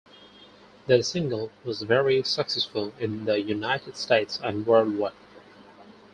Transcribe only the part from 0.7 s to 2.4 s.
The single was very